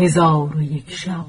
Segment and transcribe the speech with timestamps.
[0.00, 1.26] هزار و یک شب.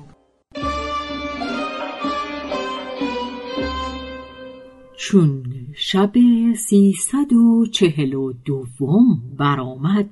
[4.97, 5.43] چون
[5.75, 6.11] شب
[6.55, 10.09] سیصد و چهل و دوم برآمد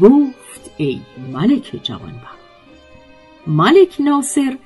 [0.00, 1.00] گفت ای
[1.32, 2.42] ملک جوانبخت.
[3.46, 4.58] ملک ناصر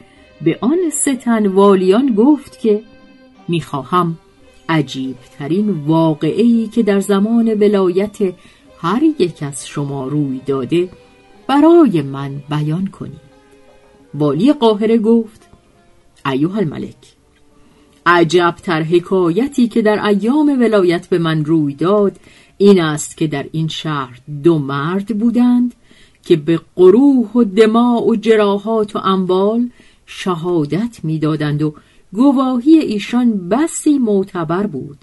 [0.43, 2.83] به آن ستن والیان گفت که
[3.49, 4.19] می‌خواهم
[4.69, 8.19] عجیب ترین واقعه ای که در زمان ولایت
[8.79, 10.89] هر یک از شما روی داده
[11.47, 13.27] برای من بیان کنید
[14.15, 15.49] والی قاهره گفت
[16.27, 17.16] ایوه الملک
[18.07, 22.17] عجب تر حکایتی که در ایام ولایت به من روی داد
[22.59, 25.75] این است که در این شهر دو مرد بودند
[26.25, 29.69] که به قروح و دماع و جراحات و اموال
[30.07, 31.75] شهادت می‌دادند و
[32.13, 34.99] گواهی ایشان بسی معتبر بود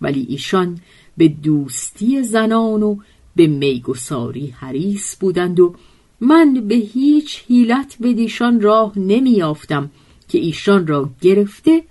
[0.00, 0.78] ولی ایشان
[1.16, 2.96] به دوستی زنان و
[3.36, 5.74] به میگساری حریص بودند و
[6.20, 9.90] من به هیچ حیلت دیشان راه نمیافتم
[10.28, 11.82] که ایشان را گرفته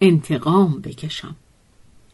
[0.00, 1.36] انتقام بکشم.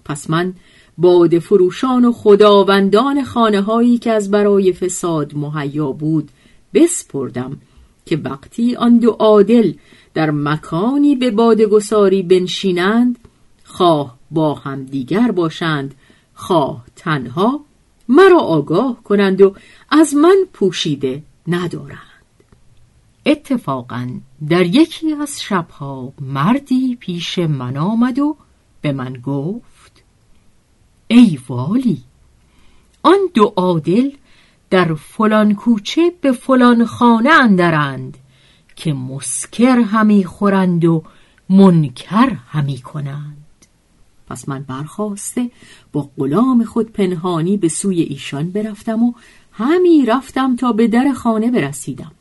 [0.04, 0.54] پس من
[0.98, 6.30] باد فروشان و خداوندان خانه هایی که از برای فساد مهیا بود
[6.74, 7.60] بسپردم
[8.06, 9.72] که وقتی آن دو عادل
[10.14, 13.18] در مکانی به بادگساری بنشینند
[13.64, 15.94] خواه با هم دیگر باشند
[16.34, 17.60] خواه تنها
[18.08, 19.54] مرا آگاه کنند و
[19.90, 22.09] از من پوشیده ندارند.
[23.26, 28.36] اتفاقا در یکی از شبها مردی پیش من آمد و
[28.80, 30.02] به من گفت
[31.08, 32.02] ای والی
[33.02, 34.10] آن دو عادل
[34.70, 38.18] در فلان کوچه به فلان خانه اندرند
[38.76, 41.02] که مسکر همی خورند و
[41.50, 43.36] منکر همی کنند.
[44.28, 45.50] پس من برخواسته
[45.92, 49.12] با غلام خود پنهانی به سوی ایشان برفتم و
[49.52, 52.12] همی رفتم تا به در خانه برسیدم.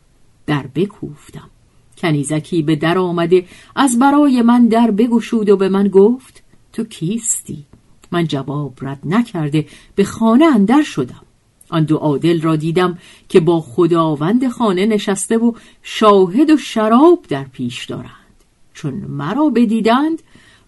[0.50, 1.50] در بکوفتم.
[1.98, 3.46] کنیزکی به در آمده
[3.76, 6.44] از برای من در بگشود و به من گفت
[6.74, 7.66] تو کیستی؟
[8.12, 9.66] من جواب رد نکرده
[9.96, 11.22] به خانه اندر شدم.
[11.70, 12.98] آن دو عادل را دیدم
[13.30, 18.44] که با خداوند خانه نشسته و شاهد و شراب در پیش دارند.
[18.74, 20.22] چون مرا بدیدند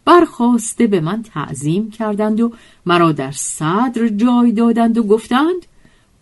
[0.06, 2.52] برخواسته به من تعظیم کردند و
[2.86, 5.66] مرا در صدر جای دادند و گفتند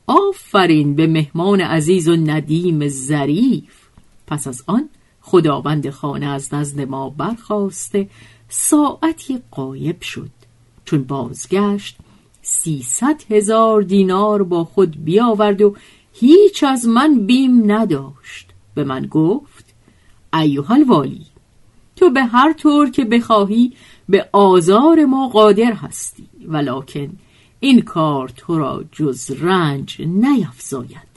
[0.10, 3.88] آفرین به مهمان عزیز و ندیم ظریف.
[4.28, 4.90] پس از آن
[5.22, 8.10] خداوند خانه از نزد ما برخواسته
[8.50, 10.30] ساعتی قایب شد.
[10.86, 11.98] چون بازگشت
[12.42, 15.76] سیصد هزار دینار با خود بیاورد و
[16.14, 18.50] هیچ از من بیم نداشت.
[18.76, 19.66] به من گفت
[20.34, 21.26] ایوهال والی
[21.96, 23.74] تو به هر طور که بخواهی
[24.10, 27.10] به آزار ما قادر هستی ولکن
[27.60, 31.10] این کار تو را جز رنج نیفزاید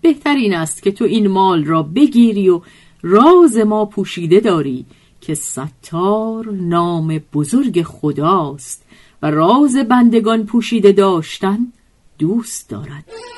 [0.00, 2.60] بهترین است که تو این مال را بگیری و
[3.02, 4.84] راز ما پوشیده داری
[5.20, 8.84] که ستار نام بزرگ خداست
[9.22, 11.72] و راز بندگان پوشیده داشتن
[12.18, 13.04] دوست دارد.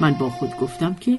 [0.00, 1.18] من با خود گفتم که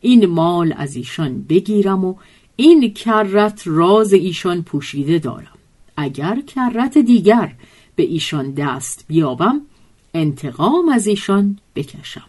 [0.00, 2.14] این مال از ایشان بگیرم و
[2.56, 5.58] این کرت راز ایشان پوشیده دارم.
[5.96, 7.54] اگر کرت دیگر
[7.96, 9.60] به ایشان دست بیابم
[10.14, 12.24] انتقام از ایشان بکشم.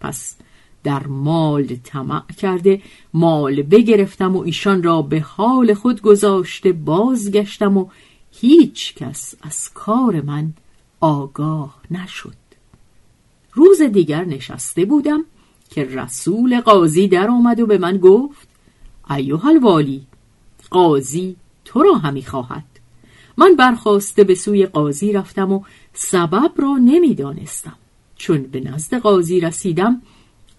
[0.00, 0.36] پس
[0.84, 2.82] در مال طمع کرده
[3.14, 7.86] مال بگرفتم و ایشان را به حال خود گذاشته بازگشتم و
[8.32, 10.52] هیچ کس از کار من
[11.00, 12.39] آگاه نشد.
[13.52, 15.24] روز دیگر نشسته بودم
[15.70, 18.48] که رسول قاضی در آمد و به من گفت
[19.10, 20.06] ایوه والی
[20.70, 22.64] قاضی تو را همی خواهد.
[23.36, 25.62] من برخواسته به سوی قاضی رفتم و
[25.94, 27.76] سبب را نمی‌دانستم.
[28.16, 30.02] چون به نزد قاضی رسیدم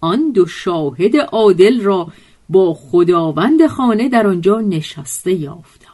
[0.00, 2.08] آن دو شاهد عادل را
[2.48, 5.91] با خداوند خانه در آنجا نشسته یافت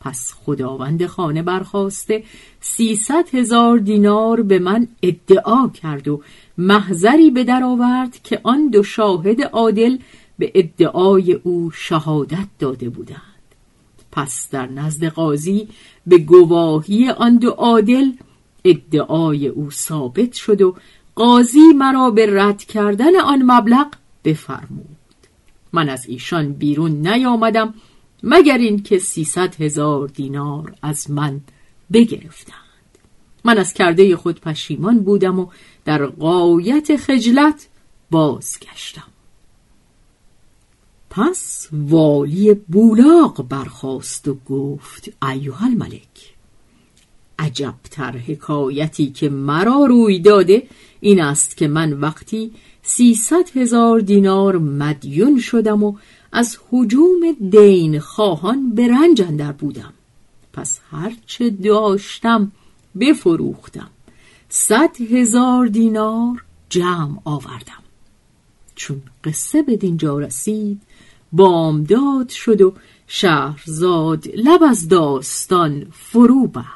[0.00, 2.24] پس خداوند خانه برخواسته
[2.60, 6.22] سیصد هزار دینار به من ادعا کرد و
[6.58, 9.98] محضری به در آورد که آن دو شاهد عادل
[10.38, 13.20] به ادعای او شهادت داده بودند.
[14.12, 15.68] پس در نزد قاضی
[16.06, 18.12] به گواهی آن دو عادل
[18.64, 20.76] ادعای او ثابت شد و
[21.14, 23.86] قاضی مرا به رد کردن آن مبلغ
[24.24, 24.96] بفرمود.
[25.72, 27.74] من از ایشان بیرون نیامدم
[28.22, 31.40] مگر اینکه سیصد هزار دینار از من
[31.92, 32.56] بگرفتند.
[33.44, 35.46] من از کرده خود پشیمان بودم و
[35.84, 37.68] در قایت خجلت
[38.10, 39.02] بازگشتم.
[41.10, 46.35] پس والی بولاق برخاست و گفت ایوه الملک
[47.38, 50.62] عجبتر حکایتی که مرا روی داده
[51.00, 52.52] این است که من وقتی
[52.82, 55.96] سیصد هزار دینار مدیون شدم و
[56.32, 59.92] از حجوم دین خواهان به رنج اندر بودم.
[60.52, 62.52] پس هرچه داشتم
[63.00, 63.90] بفروختم.
[64.48, 67.82] صد هزار دینار جمع آوردم.
[68.74, 70.82] چون قصه به دینجا رسید
[71.32, 72.74] بامداد شد و
[73.06, 76.75] شهرزاد لب از داستان فرو بست.